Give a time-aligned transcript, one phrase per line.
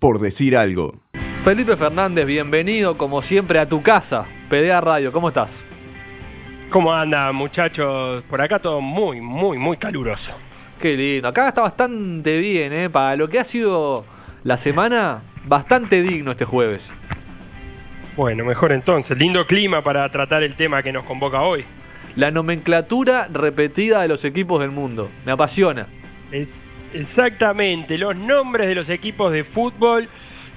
[0.00, 0.94] por decir algo.
[1.44, 5.50] Felipe Fernández, bienvenido como siempre a tu casa, PDA Radio, ¿cómo estás?
[6.70, 8.24] ¿Cómo anda, muchachos?
[8.24, 10.32] Por acá todo muy, muy, muy caluroso.
[10.80, 12.90] Qué lindo, acá está bastante bien, ¿eh?
[12.90, 14.04] Para lo que ha sido
[14.44, 16.80] la semana, bastante digno este jueves.
[18.16, 21.64] Bueno, mejor entonces, lindo clima para tratar el tema que nos convoca hoy.
[22.16, 25.86] La nomenclatura repetida de los equipos del mundo, me apasiona.
[26.32, 26.48] Es
[26.94, 30.08] exactamente, los nombres de los equipos de fútbol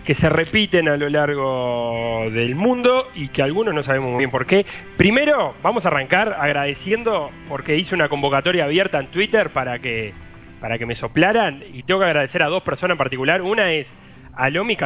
[0.06, 4.32] que se repiten a lo largo del mundo y que algunos no sabemos muy bien
[4.32, 4.66] por qué.
[4.98, 10.14] Primero, vamos a arrancar agradeciendo porque hice una convocatoria abierta en Twitter para que,
[10.60, 13.42] para que me soplaran y tengo que agradecer a dos personas en particular.
[13.42, 13.88] Una es
[14.36, 14.78] a Lomi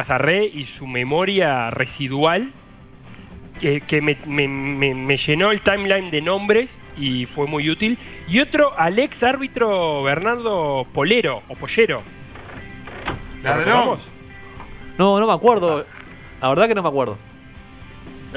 [0.52, 2.52] y su memoria residual
[3.60, 7.98] que, que me llenó el timeline de nombres y fue muy útil.
[8.28, 12.02] Y otro al ex árbitro Bernardo Polero o Pollero.
[13.42, 14.00] ¿Lo recordamos?
[14.98, 15.86] No, no me acuerdo.
[16.40, 17.18] La verdad que no me acuerdo.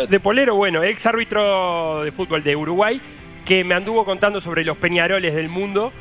[0.10, 3.02] De Polero, bueno, ex árbitro de fútbol de Uruguay,
[3.46, 5.92] que me anduvo contando sobre los peñaroles del mundo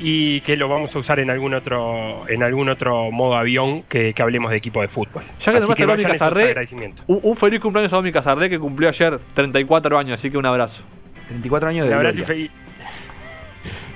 [0.00, 4.12] y que lo vamos a usar en algún otro en algún otro modo avión que,
[4.12, 5.22] que hablemos de equipo de fútbol.
[5.44, 6.68] Ya que a Domi Casarré,
[7.06, 10.82] un feliz cumpleaños a Domi Casarré que cumplió ayer 34 años, así que un abrazo.
[11.28, 12.26] 34 años de gloria.
[12.26, 12.50] feliz,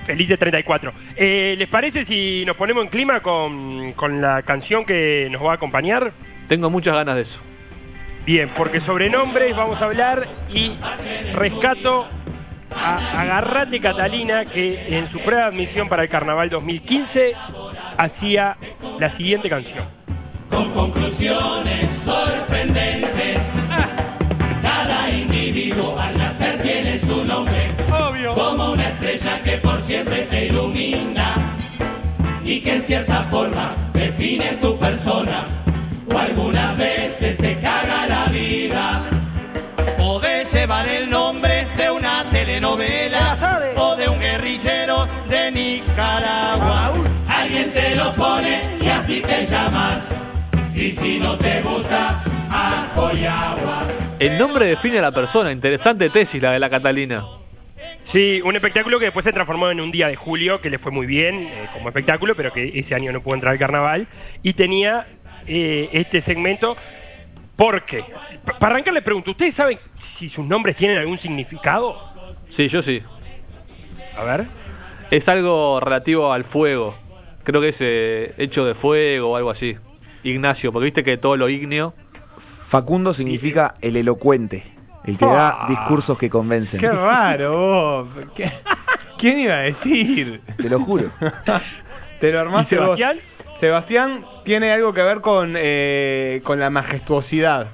[0.07, 0.93] feliz de 34.
[1.17, 5.53] Eh, ¿Les parece si nos ponemos en clima con, con la canción que nos va
[5.53, 6.12] a acompañar?
[6.49, 7.39] Tengo muchas ganas de eso.
[8.27, 10.73] Bien, porque sobre nombres vamos a hablar y
[11.34, 12.06] rescato
[12.71, 17.33] a Agarrate Catalina, que en su prueba de admisión para el Carnaval 2015
[17.97, 18.56] hacía
[18.99, 19.87] la siguiente canción.
[20.51, 23.39] con conclusiones sorprendentes.
[24.62, 26.18] Cada individuo al
[32.59, 35.47] y que en cierta forma define tu persona.
[36.12, 39.03] O algunas veces te caga la vida.
[39.97, 46.94] Podés llevar el nombre de una telenovela o de un guerrillero de Nicaragua.
[47.28, 49.99] Alguien te lo pone y así te llamas.
[50.75, 53.84] Y si no te gusta, ajo y agua.
[54.19, 55.53] El nombre define a la persona.
[55.53, 57.25] Interesante tesis la de la Catalina.
[58.13, 60.91] Sí, un espectáculo que después se transformó en un día de julio, que le fue
[60.91, 64.07] muy bien eh, como espectáculo, pero que ese año no pudo entrar al carnaval.
[64.43, 65.07] Y tenía
[65.47, 66.77] eh, este segmento
[67.57, 68.03] porque,
[68.47, 69.79] pa- para arrancar les pregunto, ¿ustedes saben
[70.19, 71.97] si sus nombres tienen algún significado?
[72.57, 73.03] Sí, yo sí.
[74.17, 74.47] A ver.
[75.11, 76.97] Es algo relativo al fuego.
[77.45, 79.77] Creo que es eh, hecho de fuego o algo así.
[80.23, 81.95] Ignacio, porque viste que todo lo ignio.
[82.71, 84.63] Facundo significa el elocuente,
[85.04, 85.66] el que da Ah.
[85.69, 86.81] discursos que convencen.
[86.81, 88.09] Qué raro vos.
[88.34, 88.53] ¿Qué-
[89.19, 90.41] ¿Quién iba a decir?
[90.56, 91.10] Te lo juro.
[92.20, 92.84] Te lo ¿Y armaste vos.
[92.98, 93.19] Sebastián?
[93.60, 97.69] Sebastián tiene algo que ver con, eh, con la majestuosidad.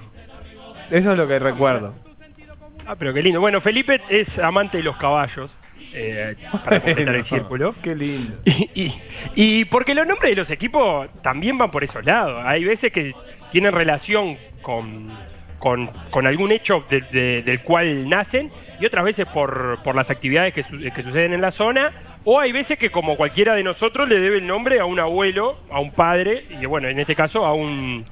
[0.91, 1.95] Eso es lo que recuerdo.
[2.87, 3.41] Ah, pero qué lindo.
[3.41, 5.51] Bueno, Felipe es amante de los caballos,
[5.93, 7.75] eh, para completar el círculo.
[7.83, 8.37] Qué lindo.
[8.47, 9.03] Y, y,
[9.35, 12.43] y porque los nombres de los equipos también van por esos lados.
[12.47, 13.15] Hay veces que
[13.53, 15.11] tienen relación con,
[15.65, 20.63] con, algún hecho de- de- del cual nacen y otras veces por, las actividades que,
[20.65, 21.91] su- que suceden en la zona.
[22.25, 25.59] O hay veces que como cualquiera de nosotros le debe el nombre a un abuelo,
[25.71, 28.05] a un padre y bueno, en este caso a un,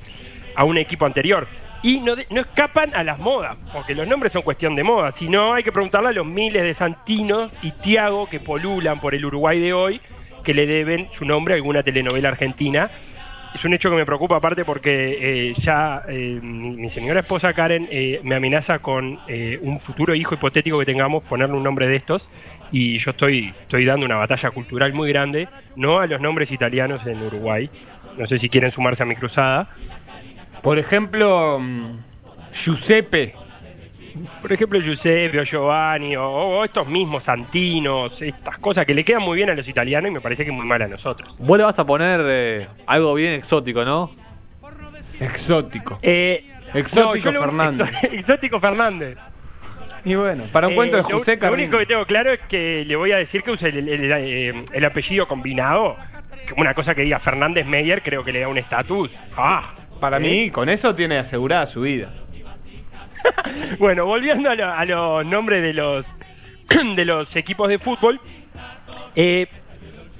[0.79, 1.47] equipo anterior.
[1.83, 5.13] Y no, no escapan a las modas, porque los nombres son cuestión de moda.
[5.19, 9.15] Si no, hay que preguntarle a los miles de Santinos y Tiago que polulan por
[9.15, 10.01] el Uruguay de hoy,
[10.45, 12.91] que le deben su nombre a alguna telenovela argentina.
[13.55, 17.87] Es un hecho que me preocupa aparte porque eh, ya eh, mi, señora esposa Karen
[17.91, 19.19] eh, me amenaza con
[19.63, 22.23] un futuro hijo hipotético que tengamos, ponerle un nombre de estos.
[22.71, 25.47] Y yo estoy, estoy dando una batalla cultural muy grande,
[25.77, 27.69] no a los nombres italianos en Uruguay.
[28.17, 29.69] No sé si quieren sumarse a mi cruzada.
[30.63, 31.99] Por ejemplo, mm,
[32.65, 33.35] Giuseppe.
[34.41, 39.23] Por ejemplo, Giuseppe o Giovanni o, o estos mismos Santinos, estas cosas que le quedan
[39.23, 41.35] muy bien a los italianos y me parece que muy mal a nosotros.
[41.39, 44.11] Vos le vas a poner eh, algo bien exótico, ¿no?
[45.21, 45.99] Exótico.
[46.03, 46.45] Eh,
[46.75, 47.89] Exótico lo- Fernández.
[48.03, 49.19] exo- exótico Fernández.
[50.05, 51.63] Y bueno, para un Eh, cuento de lo- José Lo Carrillo.
[51.65, 54.65] único que tengo claro es que le voy a decir que use el, el- el-
[54.73, 55.97] el apellido combinado.
[56.57, 59.11] Una cosa que diga Fernández Meyer creo que le da un estatus.
[59.37, 60.21] Ah, Para ¿eh?
[60.21, 62.11] mí, con eso tiene asegurada su vida.
[63.79, 66.05] Bueno, volviendo a, lo- a los nombres de los
[66.97, 68.21] de los equipos de fútbol,
[69.17, 69.47] eh,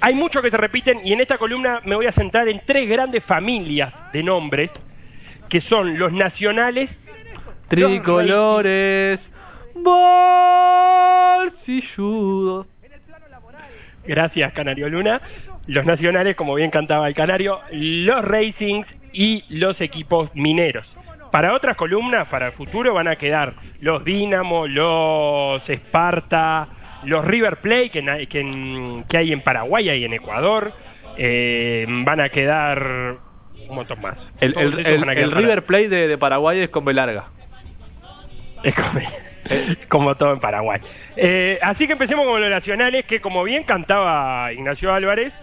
[0.01, 2.87] hay muchos que se repiten y en esta columna me voy a centrar en tres
[2.89, 4.69] grandes familias de nombres
[5.49, 6.89] que son los nacionales,
[7.69, 9.19] Tricolores,
[11.43, 12.67] bolsilludos.
[14.05, 15.21] gracias Canario Luna,
[15.67, 20.85] los nacionales como bien cantaba el Canario, los Racings y los equipos mineros.
[21.33, 26.67] Para otras columnas, para el futuro, van a quedar los Dinamo, los Esparta,
[27.05, 30.71] los River Plate que, na- que, en- que hay en Paraguay y en Ecuador.
[31.17, 33.17] eh, van a quedar
[33.67, 34.15] un montón más.
[34.41, 34.53] El,
[35.31, 37.25] River Plate de, de Paraguay es con B larga.
[38.63, 38.99] Es como,
[39.89, 40.81] como todo en Paraguay.
[41.15, 45.33] Eh, así que empecemos con los nacionales, que como bien cantaba Ignacio Álvarez,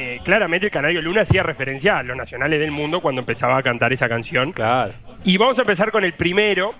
[0.00, 3.62] eh, claramente el Canario Luna hacía referencia a los nacionales del mundo cuando empezaba a
[3.62, 4.52] cantar esa canción.
[4.52, 4.94] Claro.
[5.24, 6.74] Y vamos a empezar con el primero,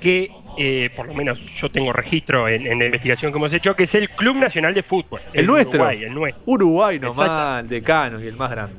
[0.00, 3.74] que eh, por lo menos yo tengo registro en, en la investigación que hemos hecho,
[3.74, 5.20] que es el Club Nacional de Fútbol.
[5.32, 5.78] El, nuestro.
[5.78, 6.42] Uruguay, el nuestro.
[6.46, 8.74] Uruguay nomás, el decano y el más grande.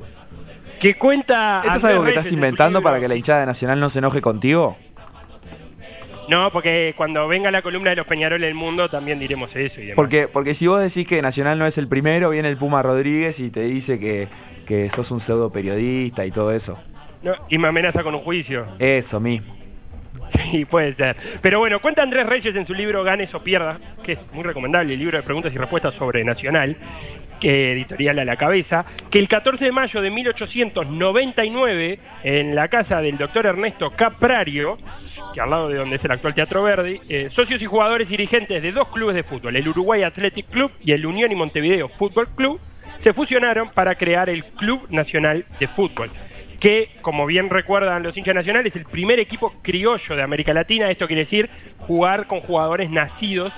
[0.80, 1.62] Que cuenta...
[1.64, 4.76] ¿Esto es algo que estás inventando para que la hinchada Nacional no se enoje contigo?
[6.28, 9.84] No, porque cuando venga la columna de los Peñaroles del Mundo también diremos eso y
[9.84, 9.96] demás.
[9.96, 13.38] Porque, porque si vos decís que Nacional no es el primero, viene el Puma Rodríguez
[13.38, 14.28] y te dice que,
[14.66, 16.78] que sos un pseudo periodista y todo eso.
[17.22, 18.66] No, y me amenaza con un juicio.
[18.78, 19.54] Eso mismo.
[20.50, 21.16] Sí, puede ser.
[21.42, 24.94] Pero bueno, cuenta Andrés Reyes en su libro Ganes o Pierda, que es muy recomendable,
[24.94, 26.76] el libro de preguntas y respuestas sobre Nacional,
[27.40, 33.00] que editorial a la cabeza, que el 14 de mayo de 1899, en la casa
[33.00, 34.78] del doctor Ernesto Caprario,
[35.34, 38.62] que al lado de donde es el actual Teatro Verde, eh, socios y jugadores dirigentes
[38.62, 42.28] de dos clubes de fútbol, el Uruguay Athletic Club y el Unión y Montevideo Fútbol
[42.34, 42.60] Club,
[43.04, 46.10] se fusionaron para crear el Club Nacional de Fútbol
[46.60, 50.90] que, como bien recuerdan los hinchas nacionales, es el primer equipo criollo de América Latina.
[50.90, 53.52] Esto quiere decir jugar con jugadores nacidos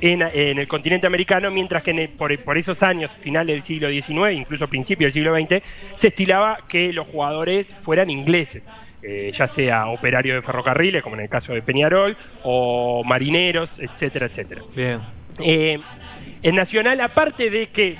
[0.00, 3.64] en, en el continente americano, mientras que en el- por, por esos años, finales del
[3.66, 5.62] siglo XIX, incluso principios del siglo XX,
[6.00, 8.62] se estilaba que los jugadores fueran ingleses.
[9.06, 14.26] eh, ya sea operarios de ferrocarriles, como en el caso de Peñarol, o marineros, etcétera,
[14.26, 14.62] etcétera.
[14.74, 14.98] Bien.
[15.40, 15.78] Eh,
[16.42, 17.98] el Nacional, aparte de que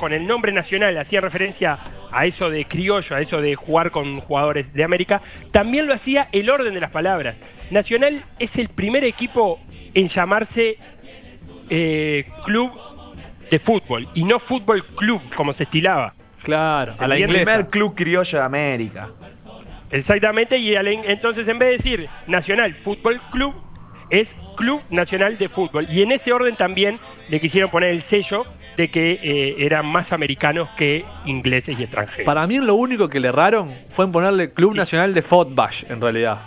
[0.00, 1.78] con el nombre Nacional hacía referencia
[2.10, 5.20] a eso de criollo, a eso de jugar con jugadores de América,
[5.52, 7.36] también lo hacía el orden de las palabras.
[7.70, 9.60] Nacional es el primer equipo
[9.94, 10.78] en llamarse
[11.68, 12.72] eh, club
[13.50, 16.14] de fútbol y no fútbol club como se estilaba.
[16.42, 19.10] Claro, a la Bien, El primer club criollo de América.
[19.90, 23.54] Exactamente, y entonces en vez de decir Nacional Fútbol Club,
[24.08, 24.26] es
[24.56, 25.86] Club Nacional de Fútbol.
[25.90, 26.98] Y en ese orden también
[27.28, 28.46] le quisieron poner el sello
[28.80, 32.24] de que eh, eran más americanos que ingleses y extranjeros.
[32.24, 34.78] Para mí lo único que le erraron fue en ponerle Club Sí.
[34.78, 36.38] Nacional de Fotbash, en realidad.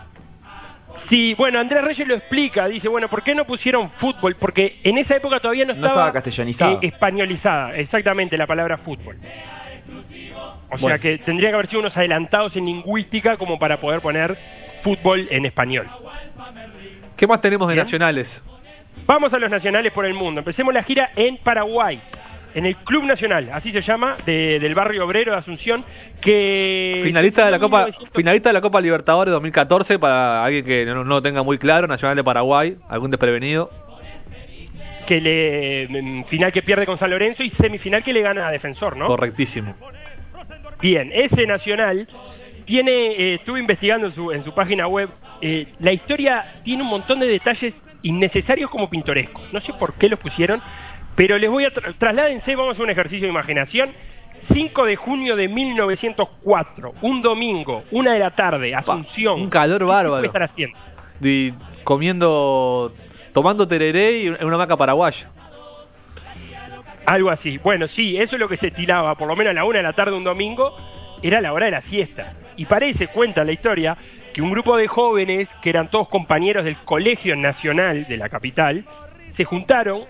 [1.10, 4.36] Sí, bueno, Andrés Reyes lo explica, dice, bueno, ¿por qué no pusieron fútbol?
[4.40, 6.74] Porque en esa época todavía no No estaba, estaba castellanizado.
[6.82, 9.18] eh, españolizada, exactamente, la palabra fútbol.
[10.72, 14.36] O sea que tendría que haber sido unos adelantados en lingüística como para poder poner
[14.82, 15.88] fútbol en español.
[17.16, 17.86] ¿Qué más tenemos de Bien.
[17.86, 18.28] nacionales?
[19.06, 20.40] Vamos a los nacionales por el mundo.
[20.40, 22.02] Empecemos la gira en Paraguay,
[22.56, 25.84] en el Club Nacional, así se llama, de- del barrio obrero de Asunción,
[26.22, 27.02] que...
[27.04, 30.96] Finalista de la Copa 1900 finalista de la Copa Libertadores 2014 para alguien que no,
[30.96, 33.70] no lo tenga muy claro, Nacional de Paraguay, algún desprevenido.
[35.08, 38.96] que le final que pierde con San Lorenzo y semifinal que le gana a Defensor,
[38.96, 39.08] ¿no?
[39.08, 39.76] Correctísimo.
[40.82, 42.08] Bien, ese Nacional
[42.66, 45.10] tiene, eh, estuve investigando en su, en su página web,
[45.42, 49.42] eh, la historia tiene un montón de detalles innecesarios como pintorescos.
[49.52, 50.62] No sé por qué los pusieron,
[51.16, 53.92] pero les voy a tra- trasládense, vamos a hacer un ejercicio de imaginación.
[54.54, 59.40] 5 de junio de 1904, un domingo, una de la tarde, Asunción.
[59.42, 60.10] un calor ¿Qué bárbaro.
[60.16, 60.78] puede estar haciendo?
[61.22, 61.54] Y
[61.86, 62.94] comiendo
[63.34, 65.30] tomando tereré y en una maca paraguaya.
[67.06, 67.58] Algo así.
[67.58, 69.84] Bueno, sí, eso es lo que se estilaba, por lo menos a la una de
[69.84, 70.76] la tarde un domingo,
[71.22, 72.34] era la hora de la siesta.
[72.58, 73.98] Y parece, cuenta la historia,
[74.34, 78.86] que un grupo de jóvenes, que eran todos compañeros del Colegio Nacional de la capital,
[79.38, 80.02] se juntaron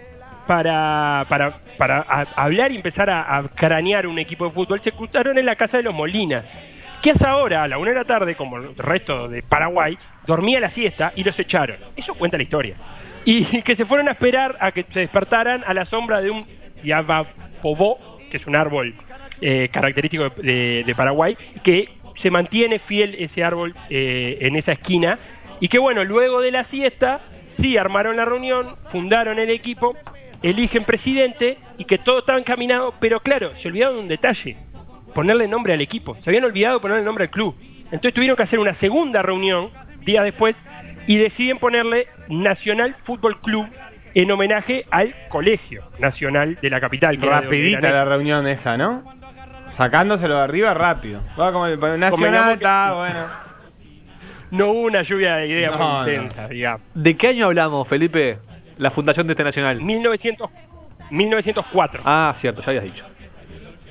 [0.48, 1.26] para,
[2.36, 4.82] hablar y empezar a, a cranear un equipo de fútbol.
[4.84, 6.46] Se juntaron en la casa de los Molinas,
[7.02, 10.60] que hasta ahora, a la una de la tarde, como el resto de Paraguay, dormía
[10.60, 11.78] la siesta y los echaron.
[11.96, 12.76] Eso cuenta la historia.
[13.26, 16.46] Y que se fueron a esperar a que se despertaran a la sombra de un
[16.84, 18.94] Yabapobó, que es un árbol
[19.42, 21.90] eh, característico de Paraguay, que
[22.22, 25.20] se mantiene fiel ese árbol eh, en esa esquina.
[25.60, 27.22] Y que bueno, luego de la siesta,
[27.60, 29.96] sí armaron la reunión, fundaron el equipo,
[30.44, 34.58] eligen presidente y que todo estaba encaminado, pero claro, se olvidaron de un detalle,
[35.16, 36.16] ponerle nombre al equipo.
[36.24, 37.56] Se habían olvidado de ponerle nombre al club.
[37.86, 39.70] Entonces tuvieron que hacer una segunda reunión,
[40.06, 40.56] días después,
[41.08, 43.68] y deciden ponerle Nacional Fútbol Club
[44.16, 47.20] en homenaje al Colegio Nacional de la capital.
[47.20, 49.04] que Rapidita la reunión esa, ¿no?
[49.78, 51.22] Sacándoselo de arriba rápido.
[51.40, 53.44] Va como el Nacional, que- bueno.
[54.52, 56.22] No hubo una lluvia de ideas No, muy no.
[56.24, 56.82] intensa, digamos.
[56.94, 58.38] ¿De qué año hablamos, Felipe?
[58.77, 59.82] La fundación de este nacional.
[59.82, 60.50] 1900,
[61.10, 62.03] 1904.
[62.06, 63.06] Ah, cierto, ya habías dicho.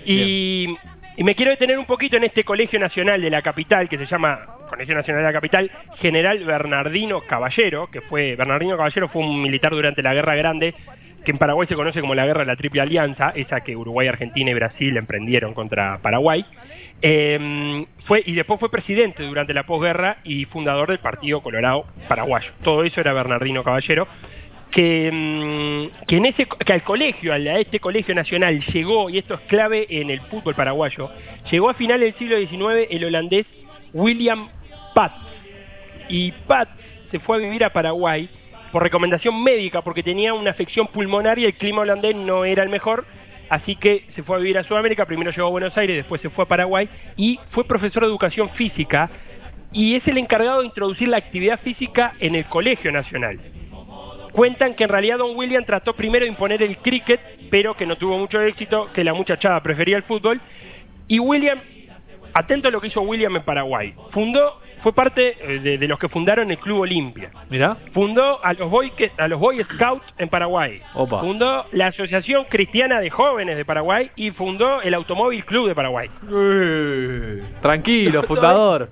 [0.05, 0.77] Y
[1.17, 4.07] Y me quiero detener un poquito en este Colegio Nacional de la capital, que se
[4.07, 9.43] llama Colegio Nacional de la Capital, General Bernardino Caballero, que fue, Bernardino Caballero fue un
[9.43, 10.75] militar durante la Guerra Grande,
[11.23, 14.09] que en Paraguay se conoce como la Guerra de la Triple Alianza, esa que Uruguay,
[14.09, 16.47] Argentina y Brasil emprendieron contra Paraguay.
[17.03, 22.53] Eh, fue, y después fue presidente durante la posguerra y fundador del Partido Colorado Paraguayo.
[22.63, 24.09] Todo eso era Bernardino Caballero
[24.73, 30.11] que, mm, que al colegio, a este colegio nacional llegó, y esto es clave en
[30.11, 31.11] el fútbol paraguayo,
[31.51, 33.47] llegó a finales del siglo XIX el holandés
[33.93, 34.49] William
[34.95, 35.15] Patz.
[36.09, 36.71] Y Patz
[37.11, 38.29] se fue a vivir a Paraguay
[38.73, 42.71] por recomendación médica, porque tenía una afección pulmonar y el clima holandés no era el
[42.71, 43.05] mejor,
[43.51, 46.31] así que se fue a vivir a Sudamérica, primero llegó a Buenos Aires, después se
[46.31, 46.89] fue a Paraguay,
[47.19, 49.11] y fue profesor de educación física,
[49.71, 53.39] y es el encargado de introducir la actividad física en el Colegio Nacional
[54.33, 57.21] cuentan que en realidad Don William trató primero de imponer el cricket,
[57.51, 60.41] pero que no tuvo mucho éxito, que la muchachada prefería el fútbol.
[61.09, 61.61] Y William,
[62.35, 65.99] atento a lo que hizo William en Paraguay, fundó, fue parte eh, de, de los
[65.99, 67.31] que fundaron el Club Olimpia.
[67.51, 67.77] Mirá.
[67.93, 70.81] Fundó a los, Boy, a los Boy Scouts en Paraguay.
[70.95, 71.21] Opa.
[71.21, 76.11] Fundó la Asociación Cristiana de Jóvenes de Paraguay y fundó el Automóvil Club de Paraguay.
[77.61, 78.91] Tranquilo, fundador.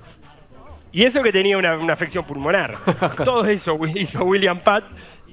[0.92, 2.78] Y eso que tenía una, una afección pulmonar.
[3.24, 4.84] Todo eso hizo William Pat.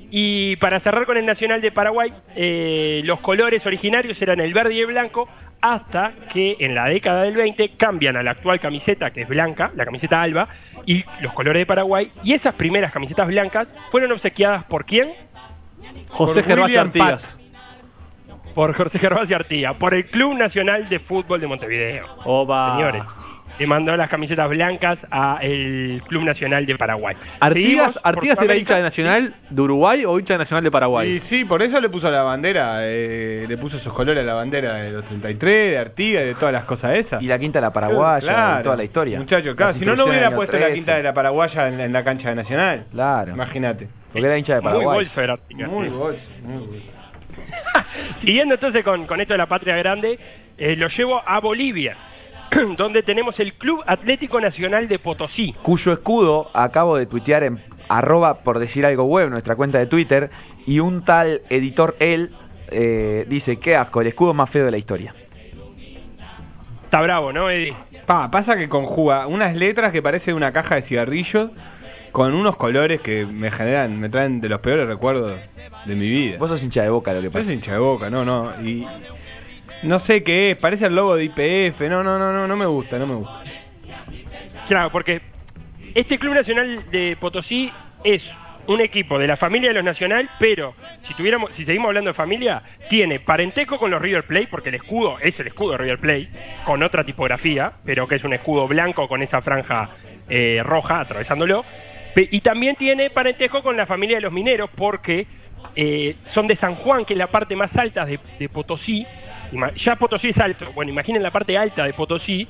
[0.09, 4.75] Y para cerrar con el Nacional de Paraguay, eh, los colores originarios eran el verde
[4.75, 5.27] y el blanco,
[5.61, 9.71] hasta que en la década del 20 cambian a la actual camiseta, que es blanca,
[9.75, 10.47] la camiseta alba,
[10.85, 12.11] y los colores de Paraguay.
[12.23, 15.11] Y esas primeras camisetas blancas fueron obsequiadas por quién?
[16.09, 17.21] José Gervasio Artigas.
[18.53, 22.07] Por José Gervasio Artigas, por el Club Nacional de Fútbol de Montevideo.
[22.77, 23.03] Señores,
[23.59, 27.15] le mandó las camisetas blancas al Club Nacional de Paraguay.
[27.39, 28.83] Artigas, Artigas era hincha de.
[28.83, 31.09] Nacional de Uruguay o hincha de Nacional de Paraguay.
[31.25, 34.33] Y sí, por eso le puso la bandera, eh, le puso esos colores a la
[34.35, 37.21] bandera de los 33, de Artigas, de todas las cosas esas.
[37.21, 39.19] Y la quinta de la Paraguaya, Claro, y toda la historia.
[39.19, 41.03] Muchachos, claro, si no, no hubiera puesto la quinta de 13.
[41.03, 42.85] la Paraguaya en, en la cancha de Nacional.
[42.91, 43.33] Claro.
[43.33, 43.87] Imagínate.
[44.13, 44.97] Porque era hincha de Muy Paraguay.
[45.05, 46.85] bolso era Artigas, Muy bolso, muy bolso.
[48.21, 50.17] Siguiendo entonces con, con esto de la patria grande,
[50.57, 51.95] eh, lo llevo a Bolivia,
[52.77, 55.53] donde tenemos el Club Atlético Nacional de Potosí.
[55.63, 60.29] cuyo escudo acabo de tuitear en arroba por decir algo web, nuestra cuenta de Twitter,
[60.65, 62.31] y un tal editor él
[62.69, 65.13] eh, dice, qué asco, el escudo más feo de la historia.
[66.83, 67.75] Está bravo, ¿no, Eddie?
[68.05, 71.51] Pa, pasa que conjuga unas letras que parecen una caja de cigarrillos
[72.11, 75.37] con unos colores que me generan, me traen de los peores recuerdos
[75.85, 76.37] de mi vida.
[76.39, 77.45] Vos sos hincha de boca lo que Yo pasa.
[77.45, 78.53] soy hincha de boca, no, no.
[78.63, 78.87] Y
[79.83, 81.81] no sé qué es, parece el logo de IPF.
[81.81, 83.43] No, no, no, no, no me gusta, no me gusta.
[84.67, 85.21] Claro, porque
[85.95, 87.71] este Club Nacional de Potosí
[88.03, 88.21] es
[88.67, 90.75] un equipo de la familia de los Nacional, pero
[91.07, 94.75] si tuviéramos, si seguimos hablando de familia, tiene parentesco con los River Plate, porque el
[94.75, 96.29] escudo es el escudo de River Plate,
[96.65, 99.89] con otra tipografía, pero que es un escudo blanco con esa franja
[100.29, 101.63] eh, roja atravesándolo.
[102.15, 105.27] Y también tiene parentesco con la familia de los mineros, porque
[105.75, 109.05] eh, son de San Juan, que es la parte más alta de Potosí.
[109.85, 112.47] Ya Potosí es alto, bueno, imaginen la parte alta de Potosí,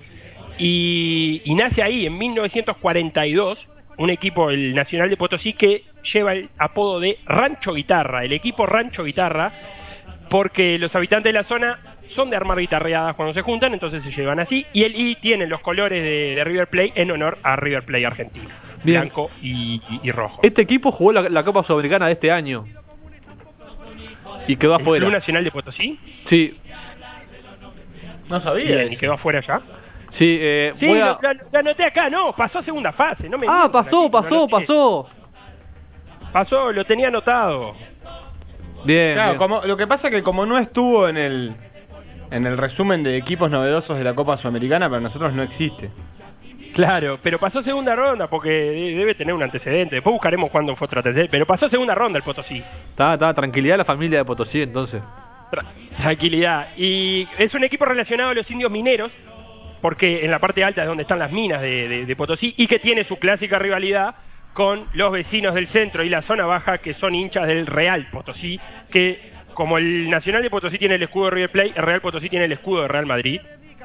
[0.57, 3.59] y, y nace ahí en 1942
[3.97, 8.65] un equipo, el Nacional de Potosí, que lleva el apodo de Rancho Guitarra, el equipo
[8.65, 9.51] Rancho Guitarra,
[10.29, 11.79] porque los habitantes de la zona
[12.15, 15.49] son de armar guitarreadas cuando se juntan, entonces se llevan así, y el y tienen
[15.49, 19.01] los colores de, de River Plate en honor a River Plate Argentina, Bien.
[19.01, 20.39] blanco y, rojo.
[20.43, 22.65] Este equipo jugó la, la Copa Sudamericana de este año.
[24.47, 25.09] Y quedó ¿El Club afuera.
[25.09, 25.99] Nacional de Potosí?
[26.29, 26.55] Sí,
[28.29, 29.61] No Bien, ¿y quedó afuera ya?
[30.17, 33.29] sí, eh, Sí, voy a- lo, lo- lo anoté acá, no, pasó a segunda fase,
[33.29, 35.09] no me Ah, pasó, aquí, pasó, pasó.
[36.33, 37.73] Pasó, lo tenía anotado.
[38.83, 39.37] Bien, Claro, bien.
[39.37, 41.55] como, lo que pasa que como no estuvo en el
[42.29, 45.89] en el resumen de equipos novedosos de la Copa Sudamericana, para nosotros no existe.
[46.75, 49.95] Claro, pero pasó segunda ronda porque de- debe tener un antecedente.
[49.95, 51.31] Después buscaremos cuándo fue otro antecedente.
[51.31, 52.61] Pero pasó segunda ronda el Potosí.
[52.89, 55.01] Está, está, tranquilidad a la familia de Potosí entonces.
[55.51, 55.65] Tra-
[56.01, 56.69] tranquilidad.
[56.77, 59.11] Y es un equipo relacionado a los indios mineros,
[59.81, 62.67] porque en la parte alta es donde están las minas de, de- de Potosí, y
[62.67, 64.15] que tiene su clásica rivalidad
[64.53, 68.59] con los vecinos del centro y la zona baja, que son hinchas del Real Potosí,
[68.91, 72.29] que como el Nacional de Potosí tiene el escudo de River Plate, el Real Potosí
[72.29, 73.39] tiene el escudo de Real Madrid,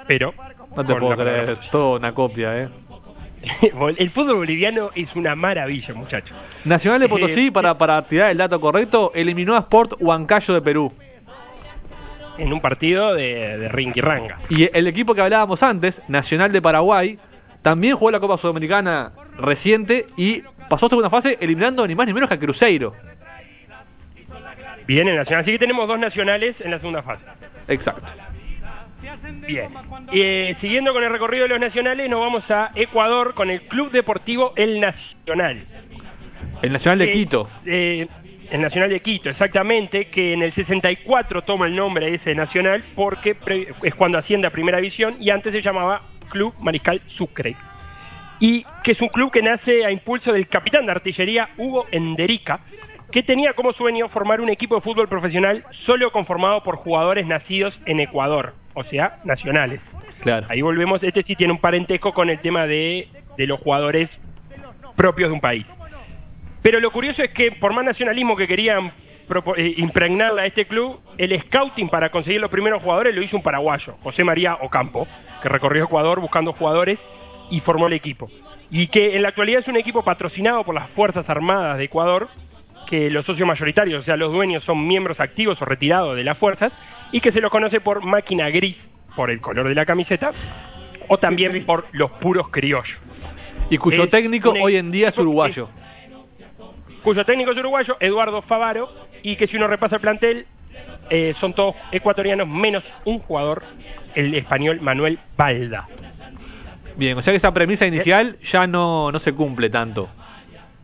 [0.06, 0.34] pero...
[0.74, 2.68] No te puedo creer, es todo una copia, eh.
[3.98, 6.36] El fútbol boliviano es una maravilla, muchachos.
[6.64, 10.62] Nacional de Eh, Potosí, para, para tirar el dato correcto, eliminó a Sport Huancayo de
[10.62, 10.92] Perú.
[12.38, 14.38] En un partido de, de rinquirranga.
[14.48, 17.18] Y el equipo que hablábamos antes, Nacional de Paraguay,
[17.62, 22.28] también jugó la Copa Sudamericana reciente y pasó segunda fase eliminando ni más ni menos
[22.28, 22.94] que a Cruzeiro.
[24.86, 25.42] Bien, el Nacional.
[25.42, 27.22] Así que tenemos dos nacionales en la segunda fase.
[27.68, 28.06] Exacto.
[29.46, 29.68] Bien.
[30.12, 33.90] Eh, siguiendo con el recorrido de los nacionales, nos vamos a Ecuador con el Club
[33.92, 35.64] Deportivo El Nacional.
[36.62, 37.48] El Nacional de Eh, Quito.
[37.66, 38.08] eh,
[38.52, 43.34] el Nacional de Quito, exactamente, que en el 64 toma el nombre ese Nacional porque
[43.82, 47.56] es cuando asciende a Primera División y antes se llamaba Club Mariscal Sucre.
[48.40, 52.60] Y que es un club que nace a impulso del capitán de artillería Hugo Enderica,
[53.10, 57.78] que tenía como sueño formar un equipo de fútbol profesional solo conformado por jugadores nacidos
[57.86, 59.80] en Ecuador, o sea, nacionales.
[60.20, 60.46] Claro.
[60.50, 64.10] Ahí volvemos, este sí tiene un parentesco con el tema de, de los jugadores
[64.94, 65.64] propios de un país.
[66.62, 68.92] Pero lo curioso es que por más nacionalismo que querían
[69.56, 73.42] eh, impregnarle a este club, el scouting para conseguir los primeros jugadores lo hizo un
[73.42, 75.06] paraguayo, José María Ocampo,
[75.42, 76.98] que recorrió Ecuador buscando jugadores
[77.50, 78.30] y formó el equipo.
[78.70, 82.28] Y que en la actualidad es un equipo patrocinado por las Fuerzas Armadas de Ecuador,
[82.88, 86.38] que los socios mayoritarios, o sea, los dueños son miembros activos o retirados de las
[86.38, 86.72] fuerzas,
[87.10, 88.76] y que se los conoce por máquina gris,
[89.16, 90.32] por el color de la camiseta,
[91.08, 92.96] o también por los puros criollos.
[93.70, 95.68] Y cuyo es técnico hoy en día es uruguayo.
[97.02, 98.90] Cuyo técnico es uruguayo, Eduardo Favaro,
[99.22, 100.46] y que si uno repasa el plantel,
[101.10, 103.62] eh, son todos ecuatorianos, menos un jugador,
[104.14, 105.86] el español Manuel Balda.
[106.96, 110.08] Bien, o sea que esa premisa inicial ya no, no se cumple tanto.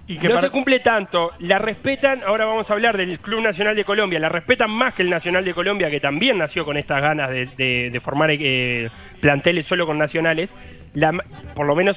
[0.06, 3.42] Y que no para- se cumple tanto, la respetan, ahora vamos a hablar del Club
[3.42, 6.78] Nacional de Colombia, la respetan más que el Nacional de Colombia, que también nació con
[6.78, 8.88] estas ganas de, de- de formar eh,
[9.20, 10.48] planteles solo con nacionales,
[10.94, 11.12] la,
[11.54, 11.94] por lo menos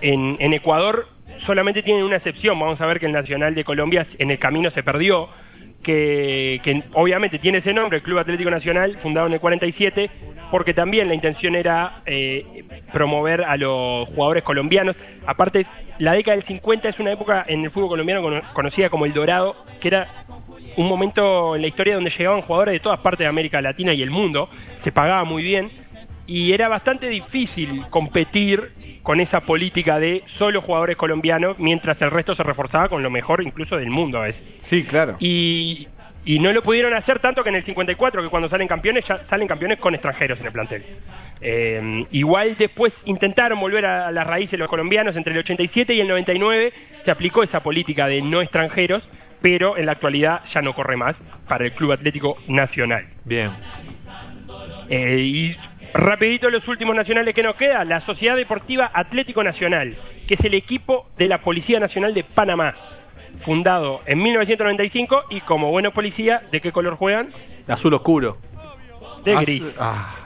[0.00, 1.08] en, en Ecuador
[1.46, 4.70] solamente tienen una excepción, vamos a ver que el Nacional de Colombia en el camino
[4.70, 5.28] se perdió,
[5.82, 10.10] que, obviamente tiene ese nombre, el Club Atlético Nacional, fundado en el 47,
[10.50, 14.94] porque también la intención era eh, promover a los jugadores colombianos.
[15.26, 15.66] Aparte,
[15.98, 19.12] la década del 50 es una época en el fútbol colombiano cono- conocida como el
[19.14, 20.08] Dorado, que era
[20.76, 24.02] un momento en la historia donde llegaban jugadores de todas partes de América Latina y
[24.02, 24.48] el mundo,
[24.84, 25.70] se pagaba muy bien
[26.30, 32.36] y era bastante difícil competir con esa política de solo jugadores colombianos mientras el resto
[32.36, 34.40] se reforzaba con lo mejor incluso del mundo a veces.
[34.70, 35.16] Sí, claro.
[35.18, 35.88] Y,
[36.24, 39.26] y no lo pudieron hacer tanto que en el 54, que cuando salen campeones, ya
[39.28, 40.84] salen campeones con extranjeros en el plantel.
[41.40, 46.06] Eh, igual después intentaron volver a las raíces los colombianos, entre el 87 y el
[46.06, 46.72] 99
[47.04, 49.02] se aplicó esa política de no extranjeros,
[49.42, 51.16] pero en la actualidad ya no corre más
[51.48, 53.08] para el Club Atlético Nacional.
[53.24, 53.50] Bien.
[54.88, 55.56] Eh, y
[55.94, 60.54] rapidito los últimos nacionales que nos queda, la Sociedad Deportiva Atlético Nacional, que es el
[60.54, 62.74] equipo de la Policía Nacional de Panamá,
[63.44, 67.32] fundado en 1995 y como buenos policía, ¿de qué color juegan?
[67.68, 68.38] Azul oscuro.
[69.24, 69.62] De Ah, gris.
[69.78, 70.16] ah.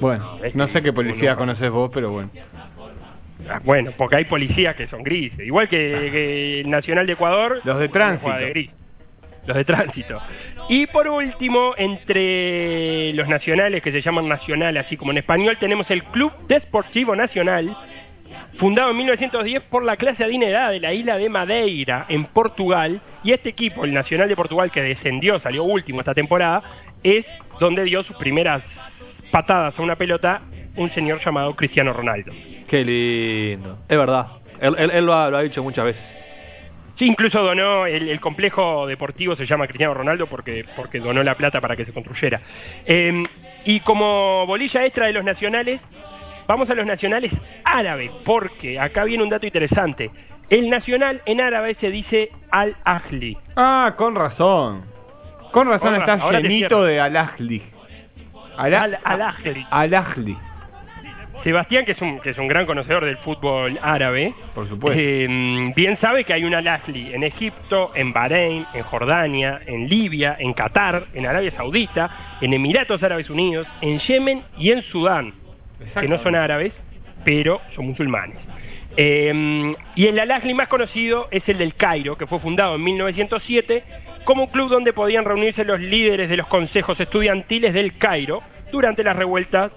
[0.00, 2.30] Bueno, no sé qué policía conoces vos, pero bueno.
[3.48, 7.60] Ah, Bueno, porque hay policías que son grises, igual que, que el Nacional de Ecuador.
[7.64, 8.32] Los de juega tránsito.
[8.38, 8.70] de gris.
[9.46, 10.20] Los de tránsito.
[10.68, 15.90] Y por último, entre los nacionales que se llaman nacional, así como en español, tenemos
[15.90, 17.74] el Club Desportivo Nacional,
[18.58, 23.00] fundado en 1910 por la clase adinerada de la isla de Madeira, en Portugal.
[23.24, 26.62] Y este equipo, el Nacional de Portugal, que descendió, salió último esta temporada,
[27.02, 27.24] es
[27.58, 28.62] donde dio sus primeras
[29.30, 30.42] patadas a una pelota
[30.76, 32.32] un señor llamado Cristiano Ronaldo.
[32.68, 33.78] Qué lindo.
[33.88, 34.26] Es verdad.
[34.60, 36.02] Él, él- lo ha dicho muchas veces.
[37.00, 41.34] Sí, incluso donó, el, el complejo deportivo se llama Cristiano Ronaldo porque, porque donó la
[41.34, 42.42] plata para que se construyera.
[42.84, 43.24] Eh,
[43.64, 45.80] y como bolilla extra de los nacionales,
[46.46, 47.32] vamos a los nacionales
[47.64, 50.10] árabes, porque acá viene un dato interesante.
[50.50, 53.38] El nacional en árabe se dice Al-Ahli.
[53.56, 54.84] Ah, con razón.
[55.52, 57.62] Con razón Con está razón, llenito de Al-Ahli.
[58.58, 59.66] Ala- Al- Al-Ahli.
[59.70, 60.36] Al-Ahli,
[61.42, 65.00] Sebastián, que es, un, que es un gran conocedor del fútbol árabe, por supuesto.
[65.00, 70.36] Eh, bien sabe que hay un Al-Ahli en Egipto, en Bahrein, en Jordania, en Libia,
[70.38, 75.32] en Qatar, en Arabia Saudita, en Emiratos Árabes Unidos, en Yemen y en Sudán,
[75.98, 76.72] que no son árabes,
[77.24, 78.36] pero son musulmanes.
[78.96, 83.84] Eh, y el Al-Ahli más conocido es el del Cairo, que fue fundado en 1907
[84.24, 89.02] como un club donde podían reunirse los líderes de los consejos estudiantiles del Cairo durante
[89.02, 89.72] las revueltas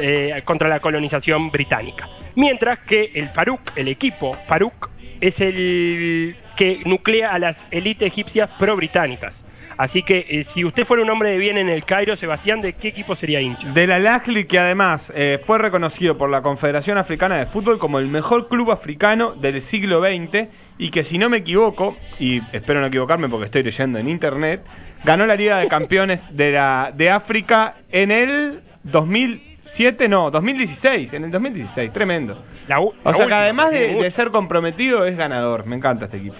[0.00, 2.08] eh, contra la colonización británica.
[2.36, 8.50] Mientras que el Farouk, el equipo Farouk, es el que nuclea a las élites egipcias
[8.58, 9.32] pro-británicas.
[9.80, 12.74] Así que eh, si usted fuera un hombre de bien en el Cairo, Sebastián, ¿de
[12.74, 13.66] qué equipo sería hincha?
[13.72, 18.06] Del Al-Ahli que además eh, fue reconocido por la Confederación Africana de Fútbol como el
[18.06, 22.88] mejor club africano del siglo XX y que si no me equivoco, y espero no
[22.88, 24.62] equivocarme porque estoy leyendo en internet,
[25.04, 31.24] ganó la Liga de Campeones de, la, de África en el 2007, no, 2016, en
[31.24, 32.42] el 2016, tremendo.
[32.68, 36.18] La u- O la sea que además de, ser comprometido es ganador, me encanta este
[36.18, 36.36] equipo.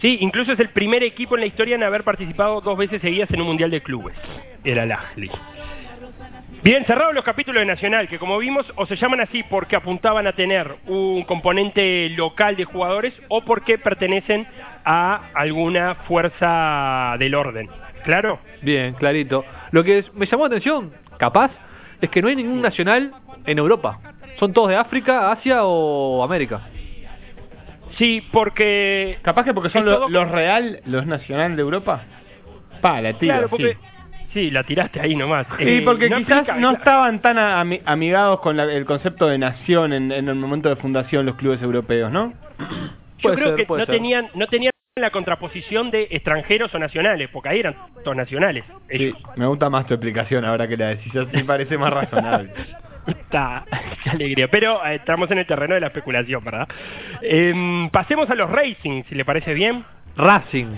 [0.00, 3.30] Sí, incluso es el primer equipo en la historia en haber participado dos veces seguidas
[3.30, 4.16] en un Mundial de Clubes.
[4.64, 5.30] Era el.
[6.62, 10.26] Bien, cerrados los capítulos de Nacional, que como vimos, o se llaman así porque apuntaban
[10.26, 14.46] a tener un componente local de jugadores o porque pertenecen
[14.84, 17.68] a alguna fuerza del orden.
[18.04, 18.38] ¿Claro?
[18.62, 19.44] Bien, clarito.
[19.72, 21.50] Lo que me llamó la atención, capaz,
[22.00, 23.12] es que no hay ningún nacional
[23.46, 23.98] en Europa.
[24.38, 26.60] Son todos de África, Asia o América.
[27.98, 29.18] Sí, porque...
[29.22, 32.02] Capaz que porque son lo- los real, los nacional de Europa.
[32.80, 33.74] Pa, la tiro, Claro, porque...
[33.74, 33.78] sí.
[34.32, 35.44] Sí, la tiraste ahí nomás.
[35.58, 38.84] Sí, Eh, porque no quizás aplica- no estaban tan a- ami- amigados con la- el
[38.86, 42.32] concepto de nación en, en el momento de fundación los clubes europeos, ¿no?
[42.58, 43.94] Yo Puede creo ser, que puede no ser.
[43.96, 48.64] tenían, no tenían la contraposición de extranjeros o nacionales, porque ahí eran todos nacionales.
[48.90, 52.50] Sí, me gusta más tu explicación ahora que la decís, así parece más razonable.
[53.06, 53.64] Está,
[54.02, 54.48] qué alegría.
[54.48, 56.68] Pero eh, estamos en el terreno de la especulación, ¿verdad?
[57.22, 59.84] Em, pasemos a los Racing, si le parece bien.
[60.16, 60.74] Racing.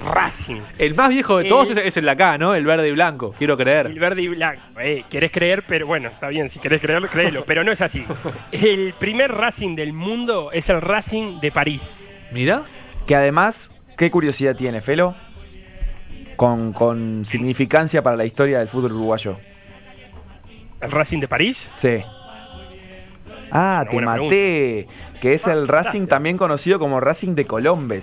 [0.00, 0.62] Racing.
[0.78, 2.54] El más viejo de Eh, todos es, es el de acá, ¿no?
[2.54, 3.86] El verde y blanco, quiero creer.
[3.86, 4.62] El verde y blanco.
[4.80, 8.04] Eh, querés creer, pero bueno, está bien, si querés creerlo, créelo, pero no es así.
[8.52, 11.80] El primer Racing del mundo es el Racing de París.
[12.32, 12.64] Mira.
[13.06, 13.54] Que además,
[13.98, 15.14] ¿qué curiosidad tiene, Felo?
[16.36, 19.36] Con, con significancia para la historia del fútbol uruguayo.
[20.80, 21.56] ¿El Racing de París?
[21.80, 22.02] Sí.
[23.50, 24.88] Ah, te maté.
[25.20, 28.02] Que es el Racing también conocido como Racing de Colombes.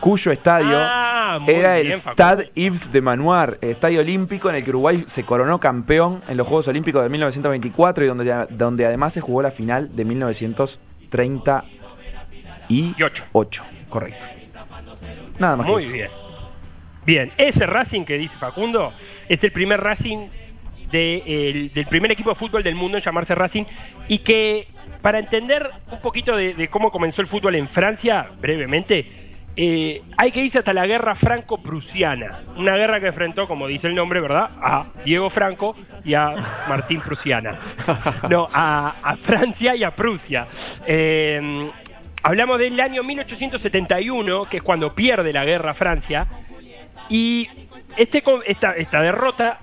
[0.00, 2.12] Cuyo estadio Ah, era bien, el.
[2.12, 6.46] Stade Yves de Manoir, estadio olímpico en el que Uruguay se coronó campeón en los
[6.46, 10.04] Juegos Olímpicos de 1924 y donde, donde además se jugó la final de
[12.68, 13.62] 1938.
[13.88, 14.24] Correcto.
[15.38, 15.66] Nada más.
[15.66, 15.92] que Muy eso.
[15.92, 16.10] bien.
[17.04, 18.92] Bien, ese Racing que dice Facundo
[19.28, 20.26] es el primer Racing
[20.90, 23.64] de, el- del primer equipo de fútbol del mundo en llamarse Racing
[24.08, 24.66] y que
[25.02, 29.24] para entender un poquito de, de cómo comenzó el fútbol en Francia, brevemente,
[29.56, 33.94] eh, hay que irse hasta la guerra franco-prusiana, una guerra que enfrentó, como dice el
[33.94, 37.58] nombre, ¿verdad?, a Diego Franco y a Martín Prusiana.
[38.28, 40.46] No, a, a Francia y a Prusia.
[40.86, 41.70] Eh,
[42.26, 46.26] hablamos del año 1871, que es cuando pierde la guerra Francia,
[47.08, 47.48] y
[47.96, 49.60] este, esta, derrota,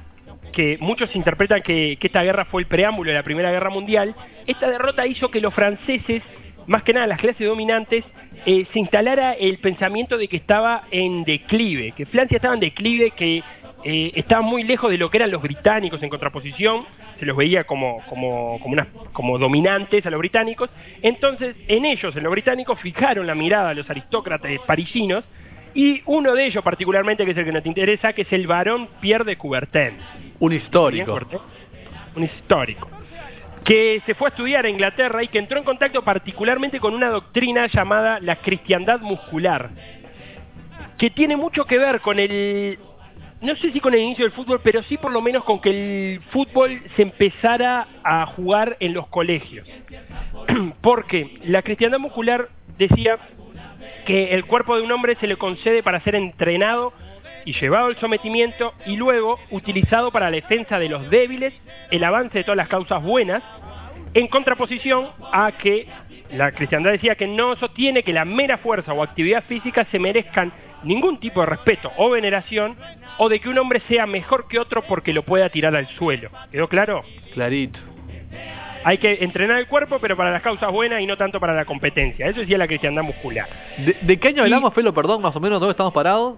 [0.53, 4.15] que muchos interpretan que, que esta guerra fue el preámbulo de la Primera Guerra Mundial,
[4.47, 6.23] esta derrota hizo que los franceses,
[6.65, 8.05] más que nada las clases dominantes,
[8.45, 13.11] eh, se instalara el pensamiento de que estaba en declive, que Francia estaba en declive,
[13.11, 13.43] que
[13.83, 16.85] eh, estaba muy lejos de lo que eran los británicos en contraposición,
[17.19, 20.69] se los veía como, como, como, unas- como dominantes a los británicos,
[21.01, 25.23] entonces en ellos, en los británicos, fijaron la mirada a los aristócratas parisinos,
[25.75, 28.89] y uno de ellos particularmente, que es el que nos interesa, que es el barón
[29.01, 29.97] Pierre de Coubertin.
[30.39, 31.11] Un histórico.
[32.15, 32.87] Un histórico.
[33.63, 37.09] Que se fue a estudiar a Inglaterra y que entró en contacto particularmente con una
[37.09, 39.71] doctrina llamada la cristiandad muscular.
[40.99, 42.77] Que tiene mucho que ver con el...
[43.43, 45.69] No sé si con el inicio del fútbol, pero sí por lo menos con que
[45.69, 49.67] el fútbol se empezara a jugar en los colegios.
[50.81, 53.17] Porque la cristiandad muscular decía
[54.05, 56.93] que el cuerpo de un hombre se le concede para ser entrenado
[57.43, 61.53] y llevado al sometimiento y luego utilizado para la defensa de los débiles,
[61.91, 63.43] el avance de todas las causas buenas,
[64.13, 65.85] en contraposición a que
[66.31, 70.53] la cristiandad decía que no sostiene que la mera fuerza o actividad física se merezcan
[70.83, 72.75] ningún tipo de respeto o veneración
[73.17, 76.29] o de que un hombre sea mejor que otro porque lo pueda tirar al suelo.
[76.51, 77.03] ¿Quedó claro?
[77.33, 77.79] Clarito.
[78.85, 81.63] Hay que entrenar el cuerpo, pero para las causas buenas y no tanto para la
[81.63, 82.27] competencia.
[82.27, 83.47] Eso decía la cristiandad muscular.
[83.77, 84.93] ¿De, de qué año Y- hablamos, Felo?
[84.93, 86.37] Perdón, más o menos, ¿dónde estamos parados?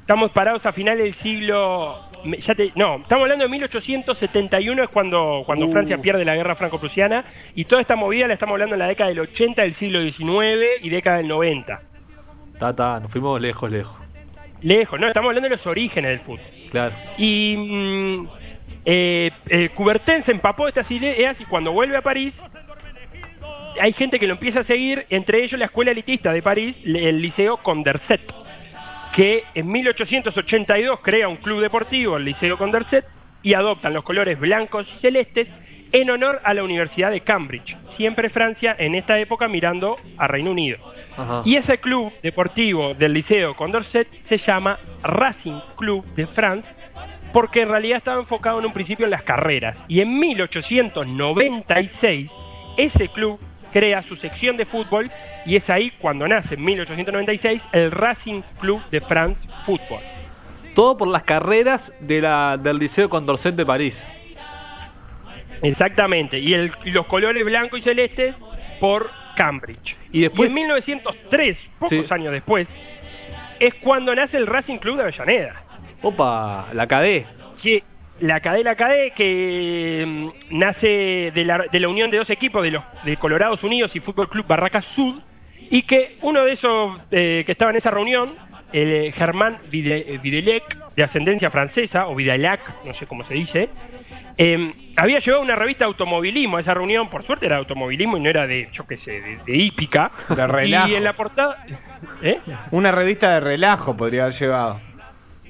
[0.00, 2.04] Estamos parados a finales del siglo...
[2.24, 5.72] Ya te, no, estamos hablando de 1871, es cuando, cuando Uh.
[5.72, 9.10] Francia pierde la guerra franco-prusiana, y toda esta movida la estamos hablando en la década
[9.10, 11.80] del 80 del siglo XIX y década del 90.
[12.58, 13.94] Ta, ta, nos fuimos lejos, lejos.
[14.62, 16.40] Lejos, no, estamos hablando de los orígenes del fútbol.
[16.70, 16.94] Claro.
[17.16, 18.28] Y mm,
[18.84, 22.34] eh, eh, Coubertin se empapó de estas ideas y cuando vuelve a París,
[23.80, 27.22] hay gente que lo empieza a seguir, entre ellos la escuela elitista de París, el
[27.22, 28.20] Liceo Condorcet,
[29.14, 33.04] que en 1882 crea un club deportivo, el Liceo Condorcet,
[33.42, 35.48] y adoptan los colores blancos y celestes
[35.92, 40.50] en honor a la Universidad de Cambridge, siempre Francia en esta época mirando a Reino
[40.50, 40.78] Unido.
[41.18, 41.42] Ajá.
[41.44, 46.66] Y ese club deportivo del Liceo Condorcet se llama Racing Club de France
[47.32, 49.76] porque en realidad estaba enfocado en un principio en las carreras.
[49.88, 52.30] Y en 1896
[52.76, 53.38] ese club
[53.72, 55.10] crea su sección de fútbol
[55.44, 60.00] y es ahí cuando nace en 1896 el Racing Club de France Fútbol.
[60.74, 63.94] Todo por las carreras de la, del Liceo Condorcet de París.
[65.62, 66.38] Exactamente.
[66.38, 68.34] Y, el- los colores blanco y celestes
[68.80, 69.96] por Cambridge.
[70.12, 72.04] Y después- en 1903, pocos Sí.
[72.14, 72.66] años después,
[73.60, 75.62] es cuando nace el Racing Club de Avellaneda.
[76.02, 77.26] Opa, la cadé.
[77.62, 77.82] que
[78.20, 82.62] la CADE la CADE que mm, nace de la, de la unión de dos equipos,
[82.62, 85.20] de los de Colorados Unidos y Fútbol Club Barracas Sud,
[85.70, 88.34] y que uno de esos eh, que estaba en esa reunión,
[88.72, 93.68] el eh, Germán eh, Videlec, de ascendencia francesa, o Vidalac, no sé cómo se dice,
[94.36, 98.16] eh, había llevado una revista de automovilismo a esa reunión, por suerte era de automovilismo
[98.16, 100.10] y no era de, yo qué sé, de, de hípica.
[100.28, 100.88] De relajo.
[100.88, 101.64] Y en la portada...
[102.22, 102.38] ¿Eh?
[102.70, 104.80] Una revista de relajo podría haber llevado.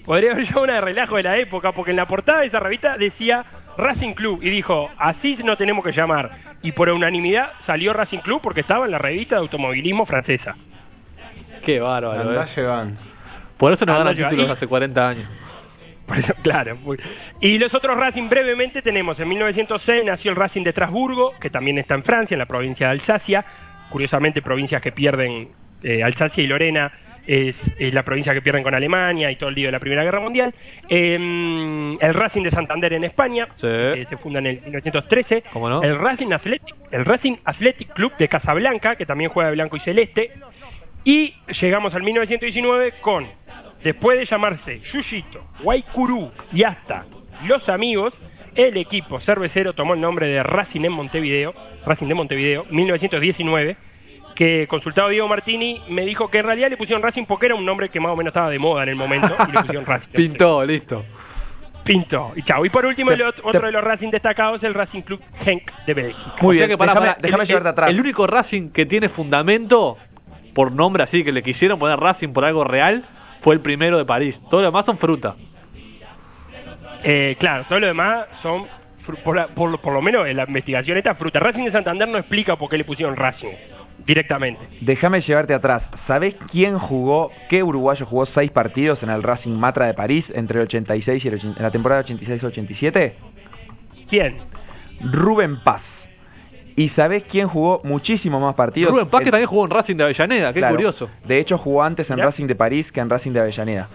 [0.04, 2.60] Podría haber llevado una de relajo de la época, porque en la portada de esa
[2.60, 3.44] revista decía
[3.76, 6.56] Racing Club y dijo, así no tenemos que llamar.
[6.62, 10.56] Y por unanimidad salió Racing Club porque estaba en la revista de automovilismo francesa.
[11.68, 12.48] Qué bárbaro, Andá eh.
[12.56, 12.98] llevando.
[13.58, 15.28] Por eso nos Andá ganan títulos Y- hace 40 años.
[16.06, 16.76] Por eso, claro.
[16.76, 16.96] muy-
[17.42, 21.76] Y los otros Racing brevemente tenemos, en 1906 nació el Racing de Estrasburgo, que también
[21.76, 23.44] está en Francia, en la provincia de Alsacia.
[23.90, 25.50] Curiosamente, provincias que pierden,
[25.82, 26.90] eh, Alsacia y Lorena
[27.26, 30.02] es, es la provincia que pierden con Alemania y todo el lío de la Primera
[30.04, 30.54] Guerra Mundial.
[30.88, 33.66] Eh, el Racing de Santander en España, Sí.
[33.66, 35.42] que se funda en el 1913.
[35.52, 35.82] ¿Cómo no?
[35.82, 39.80] El Racing Athletic, el Racing Athletic Club de Casablanca, que también juega de blanco y
[39.80, 40.30] celeste.
[41.08, 43.26] Y llegamos al 1919 con,
[43.82, 47.06] después de llamarse Yuyito, Guaycurú y hasta
[47.46, 48.12] Los Amigos,
[48.54, 51.54] el equipo cervecero tomó el nombre de Racing en Montevideo,
[51.86, 53.76] Racing de Montevideo, 1919,
[54.34, 57.64] que consultado Diego Martini me dijo que en realidad le pusieron Racing porque era un
[57.64, 60.08] nombre que más o menos estaba de moda en el momento y le pusieron Racing.
[60.12, 61.04] Pintó, listo.
[61.84, 62.32] Pinto.
[62.36, 62.66] Y chao.
[62.66, 65.22] Y por último, Te- el ot- te- otro de los Racing destacados, el Racing Club
[65.42, 66.34] Genk de Bélgica.
[66.42, 67.90] Muy O sea bien, que, pará, déjame, pará, déjame el, llevarte el- atrás.
[67.90, 69.96] El único Racing que tiene fundamento,
[70.58, 73.04] por nombre así, que le quisieron poner Racing por algo real,
[73.42, 74.34] fue el primero de París.
[74.50, 75.36] Todo lo demás son fruta.
[77.04, 78.66] Eh, claro, todo lo demás son,
[79.22, 81.38] por, la- por, lo- por lo menos en la investigación esta fruta.
[81.38, 83.52] Racing de Santander no explica por qué le pusieron Racing
[84.04, 84.60] directamente.
[84.80, 85.84] Déjame llevarte atrás.
[86.08, 90.58] ¿Sabés quién jugó, qué uruguayo jugó seis partidos en el Racing Matra de París entre
[90.58, 93.12] el 86 y el, en la temporada 86-87?
[94.10, 94.38] ¿Quién?
[95.12, 95.82] Rubén Paz.
[96.78, 98.92] ¿Y sabés quién jugó muchísimo más partidos?
[98.92, 100.76] Rubén Paz que también jugó en Racing de Avellaneda, qué Claro.
[100.76, 101.10] curioso.
[101.26, 102.18] De hecho, jugó antes en.
[102.18, 103.88] Racing de París que en Racing de Avellaneda.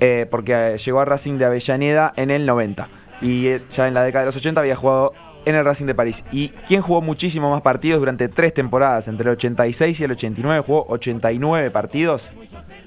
[0.00, 2.88] Eh, porque eh, llegó a Racing de Avellaneda en el 90.
[3.22, 5.12] Y eh, ya en la década de los 80 había jugado
[5.44, 6.16] en el Racing de París.
[6.32, 9.06] ¿Y quién jugó muchísimo más partidos durante tres temporadas?
[9.06, 12.20] Entre el 86 y el 89 jugó 89 partidos,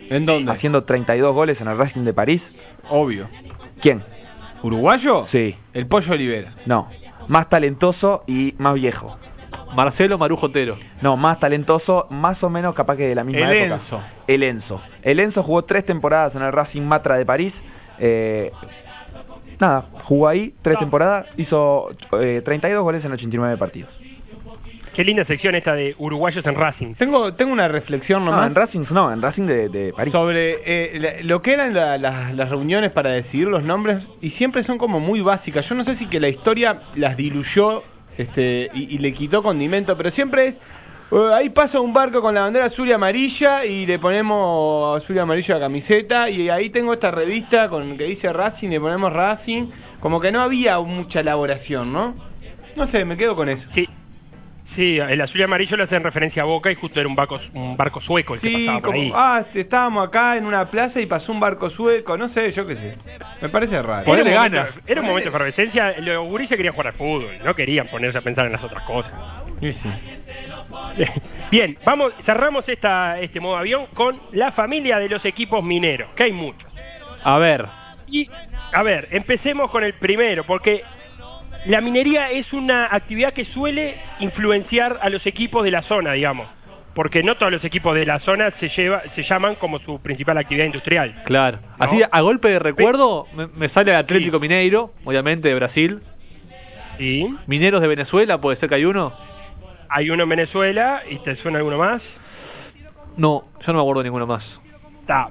[0.10, 0.52] ¿En dónde?
[0.52, 2.42] haciendo 32 goles en el Racing de París.
[2.90, 3.30] Obvio.
[3.82, 4.04] ¿Quién?
[4.64, 5.28] ¿Uruguayo?
[5.32, 6.52] Sí, El Pollo Olivera.
[6.66, 6.90] no.
[7.30, 9.18] Más talentoso y más viejo.
[9.76, 10.78] Marcelo Marujotero.
[11.02, 13.82] No, más talentoso, más o menos capaz que de la misma El época.
[13.84, 14.02] Enzo.
[14.28, 14.82] El Enzo.
[15.04, 17.54] El Enzo jugó tres temporadas en el Racing Matra de París.
[18.00, 18.52] Eh,
[19.60, 21.90] nada, jugó ahí tres temporadas, hizo
[22.22, 23.90] eh, 32 goles en 89 partidos.
[24.94, 26.96] Qué linda sección esta de uruguayos en Racing.
[26.96, 30.12] Tengo, tengo una reflexión No, nomás en Racing no, en Racing de, de París.
[30.12, 34.32] sobre eh, la- lo que eran la- la- las reuniones para decidir los nombres y
[34.32, 35.70] siempre son como muy básicas.
[35.70, 37.84] Yo no sé si que la historia las diluyó
[38.18, 40.56] este y, le quitó condimento, pero siempre es
[41.12, 45.16] eh, ahí pasa un barco con la bandera azul y amarilla y le ponemos azul
[45.16, 48.82] y amarillo a la camiseta y ahí tengo esta revista con que dice Racing le
[48.82, 49.68] ponemos Racing,
[50.02, 52.16] como que no había mucha elaboración, ¿no?
[52.76, 53.64] No sé, me quedo con eso.
[54.78, 57.40] Sí, el azul y amarillo le hacen referencia a Boca y justo era un barco,
[57.54, 59.12] un barco sueco el que pasaba por como, ahí.
[59.14, 62.76] ah, estábamos acá en una plaza y pasó un barco sueco, no sé, yo qué
[62.76, 62.98] sé.
[63.42, 64.04] Me parece raro.
[64.04, 64.74] Era un, Ponele momento, ganas.
[64.86, 65.96] era un momento de efervescencia.
[66.00, 69.12] Los gurises querían jugar al fútbol, no querían ponerse a pensar en las otras cosas.
[69.60, 69.90] Sí, sí.
[71.52, 76.24] Bien, vamos, cerramos esta, este modo avión con la familia de los equipos mineros, que
[76.24, 76.72] hay muchos.
[77.24, 77.66] A ver,
[78.08, 78.30] Y,
[78.74, 80.84] a ver, empecemos con el primero, porque
[81.68, 86.48] la minería es una actividad que suele influenciar a los equipos de la zona, digamos.
[86.96, 90.38] Porque no todos los equipos de la zona se, lleva, se llaman como su principal
[90.38, 91.22] actividad industrial.
[91.26, 91.60] claro.
[91.78, 91.86] ¿No?
[91.86, 96.02] Así, a golpe de recuerdo, me, me sale el Atlético Mineiro, obviamente de Brasil.
[96.98, 97.28] ¿Sí?
[97.46, 99.14] Mineros de Venezuela, puede ser que hay uno.
[99.90, 102.02] Hay uno en Venezuela, ¿y te suena alguno más?
[103.16, 104.44] No, yo no me acuerdo de ninguno más.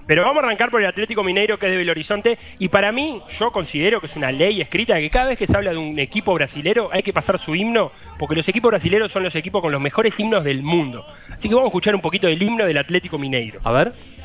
[0.06, 2.92] Pero vamos a arrancar por el Atlético Mineiro que es de Belo Horizonte y para
[2.92, 5.76] mí yo considero que es una ley escrita que cada vez que se habla de
[5.76, 9.60] un equipo brasilero hay que pasar su himno porque los equipos brasileros son los equipos
[9.60, 11.04] con los mejores himnos del mundo.
[11.30, 13.60] Así que vamos a escuchar un poquito del himno del Atlético Mineiro.
[13.64, 14.15] A ver.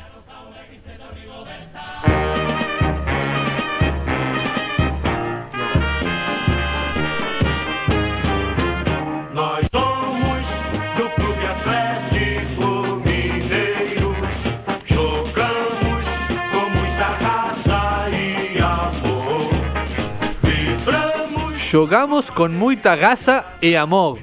[21.72, 24.18] Jogamos con muita gasa e amor.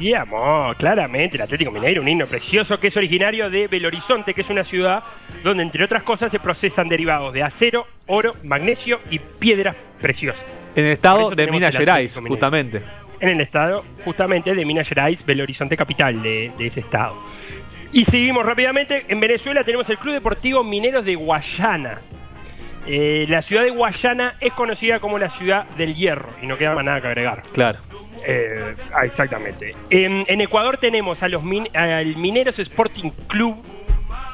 [0.00, 4.34] Y amor, claramente, el Atlético Mineiro, un himno precioso que es originario de Belo Horizonte,
[4.34, 5.04] que es una ciudad
[5.44, 10.42] donde, entre otras cosas, se procesan derivados de acero, oro, magnesio y piedras preciosas.
[10.74, 12.82] En el estado de Minas Gerais, justamente.
[13.20, 17.16] En el estado, justamente, de Minas Gerais, Belo Horizonte capital de, de ese estado.
[17.92, 19.04] Y seguimos rápidamente.
[19.06, 22.00] En Venezuela tenemos el Club Deportivo Mineros de Guayana.
[22.86, 26.74] Eh, la ciudad de Guayana es conocida como la ciudad del hierro, y no queda
[26.74, 27.42] más nada que agregar.
[27.52, 27.78] Claro.
[28.26, 29.74] Eh, ah, exactamente.
[29.90, 33.56] En, en Ecuador tenemos a los min- al Mineros Sporting Club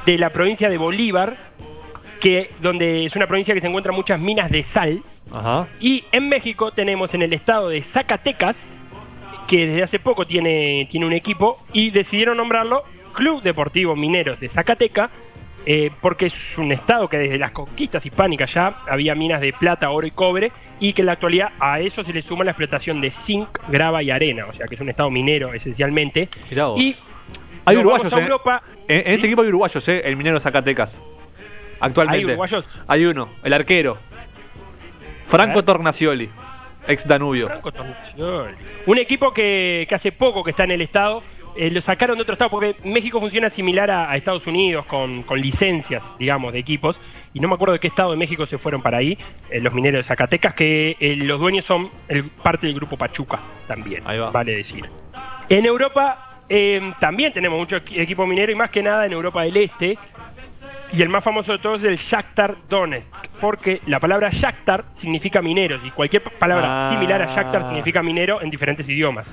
[0.06, 1.36] de la provincia de Bolívar,
[2.20, 5.02] que donde es una provincia que se encuentran muchas minas de sal.
[5.32, 5.68] Ajá.
[5.80, 8.56] Y en México tenemos en el estado de Zacatecas,
[9.48, 12.84] que desde hace poco tiene, tiene un equipo, y decidieron nombrarlo
[13.14, 15.10] Club Deportivo Mineros de Zacatecas,
[15.66, 19.90] eh, porque es un estado que desde las conquistas hispánicas ya había minas de plata,
[19.90, 23.00] oro y cobre, y que en la actualidad a eso se le suma la explotación
[23.00, 26.28] de zinc, grava y arena, o sea que es un estado minero esencialmente.
[26.76, 26.96] Y
[27.64, 28.20] Hay uruguayos, eh.
[28.20, 28.62] Europa.
[28.88, 30.02] En, en ese equipo hay uruguayos, ¿eh?
[30.04, 30.90] El minero de Zacatecas.
[31.80, 32.18] Actualmente.
[32.18, 32.64] ¿Hay uruguayos?
[32.86, 33.98] Hay uno, el arquero.
[35.30, 35.62] Franco.
[35.62, 36.28] Tornacioli,
[36.88, 37.46] ex Danubio.
[37.46, 38.54] Franco Tornacioli.
[38.86, 41.22] Un equipo que, que hace poco que está en el estado,
[41.60, 45.22] eh, lo sacaron de otro estado, porque México funciona similar a, a Estados Unidos, con,
[45.24, 46.98] con licencias, digamos, de equipos,
[47.34, 49.16] y no me acuerdo de qué estado de México se fueron para ahí,
[49.50, 53.38] eh, los mineros de Zacatecas, que eh, los dueños son el- parte del grupo Pachuca,
[53.68, 54.30] también, Ahí va.
[54.30, 54.88] vale decir.
[55.48, 59.42] En Europa eh, también tenemos mucho equi- equipo minero, y más que nada en Europa
[59.42, 59.96] del Este,
[60.92, 63.06] y el más famoso de todos es el Shakhtar Donetsk,
[63.40, 66.92] porque la palabra Shakhtar significa mineros y cualquier palabra Ah.
[66.94, 69.24] similar a Shakhtar significa minero en diferentes idiomas.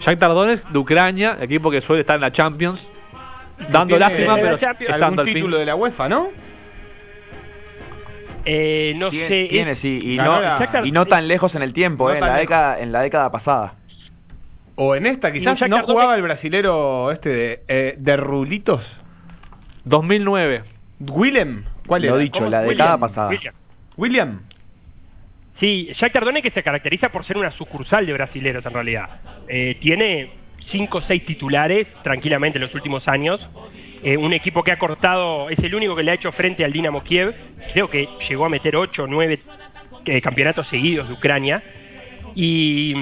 [0.00, 2.80] Shakhtar Donetsk de Ucrania, equipo que suele estar en la Champions.
[3.70, 5.36] Dando lástima, pero estando al fin.
[5.36, 6.28] título de la UEFA, ¿no?
[8.44, 9.46] Eh, no Tiene, sé.
[9.48, 12.14] tiene, es- sí, y no, la- Shakhtar- y no tan lejos en el tiempo, No
[12.14, 12.40] eh, en, la lejos.
[12.40, 13.74] década, en la década pasada.
[14.76, 18.82] O en esta, quizás no jugaba Donetsk- el brasilero este de, eh, de Rulitos.
[19.84, 20.64] 2009.
[21.00, 21.64] Willem.
[21.86, 22.16] ¿Cuál Lo era?
[22.18, 22.68] dicho, la William.
[22.68, 23.28] década pasada.
[23.28, 23.54] William.
[23.96, 24.40] William.
[25.60, 29.08] Sí, Shakhtar Donetsk que se caracteriza por ser una sucursal de brasileros en realidad.
[29.48, 30.30] Eh, tiene
[30.70, 33.40] 5 o 6 titulares tranquilamente en los últimos años.
[34.02, 36.72] Eh, un equipo que ha cortado, es el único que le ha hecho frente al
[36.72, 37.34] Dinamo Kiev.
[37.72, 39.40] Creo que llegó a meter 8 o 9
[40.06, 41.62] eh, campeonatos seguidos de Ucrania.
[42.34, 42.94] Y,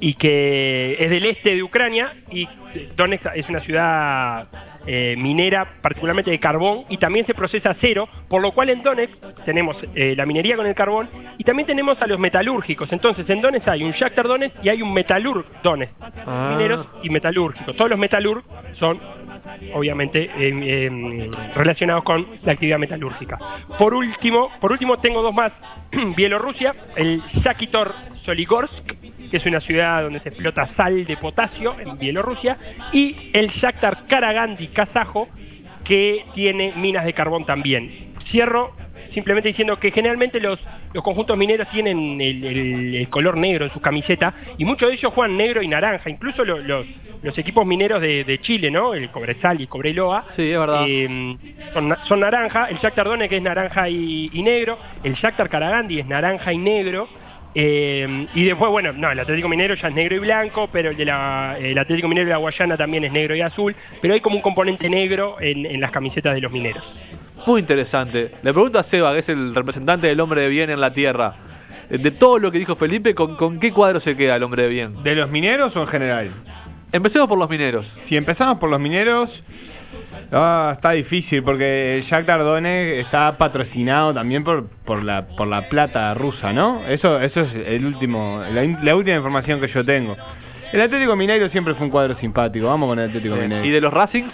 [0.00, 2.48] y que es del este de Ucrania y
[2.96, 4.46] Donetsk es una ciudad
[4.86, 9.12] eh, minera particularmente de carbón y también se procesa acero, por lo cual en Donetsk
[9.44, 12.90] tenemos eh, la minería con el carbón y también tenemos a los metalúrgicos.
[12.92, 15.92] Entonces en Donetsk hay un Shakhtar Donetsk y hay un Metalurg Donetsk,
[16.26, 16.54] Ah.
[16.56, 17.74] mineros y metalúrgicos.
[17.76, 18.42] Todos los metalurg
[18.78, 19.00] son
[19.74, 23.38] obviamente em, em, relacionados con la actividad metalúrgica.
[23.78, 25.52] Por último, por último tengo dos más.
[26.16, 27.94] Bielorrusia, el Shakitor
[28.28, 28.86] Soligorsk,
[29.30, 32.58] que es una ciudad donde se explota sal de potasio en Bielorrusia,
[32.92, 35.28] y el Shakhtar Karagandhi kazajo,
[35.82, 38.12] que tiene minas de carbón también.
[38.30, 38.72] Cierro
[39.14, 40.58] simplemente diciendo que generalmente los,
[40.92, 44.96] los conjuntos mineros tienen el, el- el color negro en su camiseta y muchos de
[44.96, 46.86] ellos juegan negro y naranja, incluso lo- los,
[47.22, 48.92] los equipos mineros de, de Chile, ¿no?
[48.92, 50.26] El Cobresal y el Cobreloa.
[50.36, 50.84] Sí, es verdad.
[50.86, 51.36] eh,
[51.72, 56.06] son, son naranja, el Shakhtar Donetsk es naranja y, y negro, el Shakhtar Karagandhi es
[56.06, 57.08] naranja y negro,
[57.54, 60.96] eh, y después, bueno, no, el Atlético Minero ya es negro y blanco, pero el
[60.96, 64.20] de la, el Atlético Minero de la Guayana también es negro y azul, pero hay
[64.20, 66.84] como un componente negro en, en las camisetas de los mineros.
[67.46, 68.32] Muy interesante.
[68.42, 71.34] Le pregunto a Seba, que es el representante del hombre de bien en la tierra.
[71.90, 74.64] eh, De todo lo que dijo Felipe, ¿con, con qué cuadro se queda el hombre
[74.64, 75.02] de bien?
[75.02, 76.30] ¿De los mineros o en general?
[76.92, 77.86] Empecemos por los mineros.
[78.08, 79.30] Si empezamos por los mineros,
[80.32, 85.68] ah, está difícil porque el Shakhtar Donetsk está patrocinado también por por la por la
[85.68, 86.82] plata rusa, ¿no?
[86.88, 88.42] Eso eso es el último
[88.82, 90.16] la, última información que yo tengo.
[90.72, 92.66] El Atlético Mineiro siempre fue un cuadro simpático.
[92.66, 93.64] Vamos con el Atlético Mineiro.
[93.64, 94.32] ¿Y de los Racings?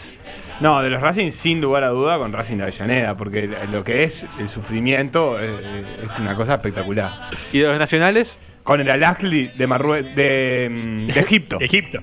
[0.60, 4.04] No, de los Racing sin lugar a duda con Racing de Avellaneda, porque lo que
[4.04, 7.10] es el sufrimiento eh, es una cosa espectacular.
[7.52, 8.28] ¿Y de los nacionales?
[8.62, 10.68] Con el Al-Ahly de, Marrue- de,
[11.12, 11.58] de Egipto.
[11.60, 11.98] Egipto.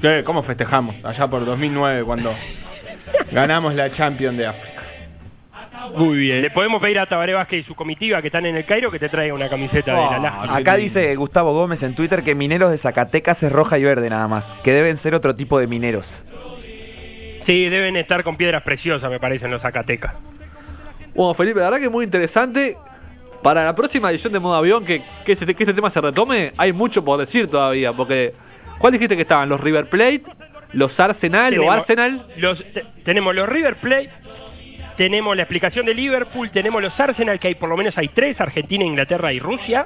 [0.00, 0.22] ¿Qué?
[0.24, 0.96] ¿Cómo festejamos?
[1.04, 2.34] Allá por 2009 cuando
[3.32, 4.80] ganamos la Champions de África.
[5.96, 6.42] Muy bien.
[6.42, 8.98] Le podemos pedir a Tabaré Vázquez y su comitiva que están en el Cairo que
[8.98, 10.42] te traiga una camiseta de la Alaska.
[10.42, 14.10] qué Acá dice Gustavo Gómez en Twitter que mineros de Zacatecas es roja y verde
[14.10, 16.04] nada más, que deben ser otro tipo de mineros.
[17.46, 20.14] Sí, deben estar con piedras preciosas, me parece, en los Zacatecas.
[21.14, 22.76] Bueno, Felipe, la verdad que muy interesante.
[23.42, 26.52] Para la próxima edición de Modo Avión, que, que, ese, que este tema se retome,
[26.58, 27.92] hay mucho por decir todavía.
[27.94, 28.34] Porque,
[28.78, 29.48] ¿cuál dijiste que estaban?
[29.48, 30.22] ¿Los River Plate?
[30.72, 32.26] ¿Los Arsenal o Tenemos Arsenal?
[32.36, 34.10] Los, te- tenemos los River Plate,
[34.96, 38.40] tenemos la explicación de Liverpool, tenemos los Arsenal, que hay por lo menos hay tres,
[38.40, 39.84] Argentina, Inglaterra y Rusia.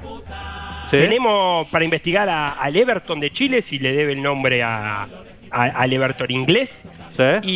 [0.91, 5.03] Tenemos para investigar a- al Everton de Chile, si le debe el nombre a,
[5.51, 6.69] a- al Everton inglés.
[7.17, 7.49] Sí.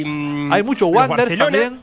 [0.00, 1.80] Y mm, Hay muchos los Wanderers Barcelona, también.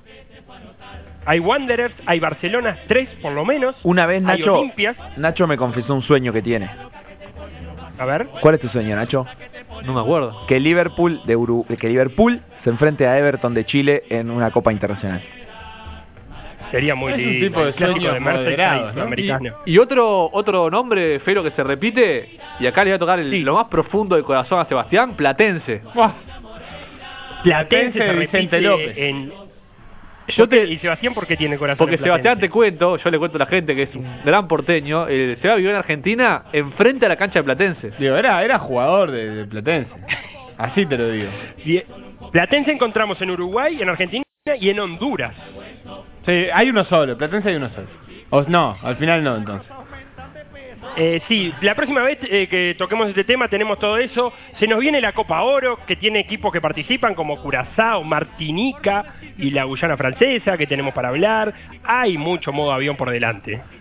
[1.25, 3.75] Hay Wanderers, hay Barcelona, tres por lo menos.
[3.83, 4.95] Una vez Hay Nacho, Olimpias.
[5.17, 6.69] Nacho me confesó un sueño que tiene.
[7.99, 8.27] A ver.
[8.39, 9.25] ¿Cuál es tu sueño, Nacho?
[9.86, 10.45] No me acuerdo.
[10.47, 14.71] Que Liverpool de Uru- que Liverpool se enfrente a Everton de Chile en una Copa
[14.71, 15.21] Internacional.
[16.71, 17.47] Sería muy Es un lindo.
[17.47, 17.73] tipo de
[18.93, 19.55] sudamericano.
[19.65, 23.32] Y otro otro nombre, Felo, que se repite, y acá le voy a tocar el-
[23.32, 23.39] Sí.
[23.43, 25.82] lo más profundo del corazón a Sebastián, Platense.
[25.95, 26.11] Buah.
[27.43, 28.97] Platense Platense se Vicente repite López.
[28.97, 29.46] en...
[30.36, 33.17] Yo te, ¿Y Sebastián por qué tiene corazón porque en Sebastián te cuento, yo le
[33.17, 37.05] cuento a la gente que es un gran porteño, el Seba vivió en Argentina enfrente
[37.05, 37.91] a la cancha de Platense.
[37.97, 39.91] Digo, era, era jugador de, de Platense.
[40.57, 41.30] Así te lo digo.
[42.32, 44.23] Platense encontramos en Uruguay, en Argentina
[44.59, 45.34] y en Honduras.
[46.25, 47.88] Sí, hay uno solo, Platense hay uno solo.
[48.30, 49.76] O, no, al final no, entonces.
[50.99, 54.33] Eh, sí, la próxima vez eh, que toquemos este tema tenemos todo eso.
[54.59, 59.51] Se nos viene la Copa Oro, que tiene equipos que participan como Curazao, Martinica y
[59.51, 61.53] la Guyana Francesa, que tenemos para hablar.
[61.83, 63.61] Hay mucho modo avión por delante.